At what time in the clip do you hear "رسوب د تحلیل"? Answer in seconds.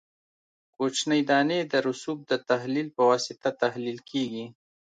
1.87-2.87